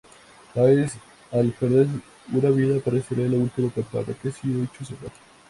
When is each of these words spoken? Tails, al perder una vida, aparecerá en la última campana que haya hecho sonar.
Tails, 0.55 0.93
al 1.31 1.51
perder 1.51 1.85
una 2.33 2.49
vida, 2.49 2.77
aparecerá 2.79 3.21
en 3.21 3.33
la 3.33 3.37
última 3.37 3.69
campana 3.71 4.17
que 4.19 4.29
haya 4.29 4.63
hecho 4.63 4.83
sonar. 4.83 5.11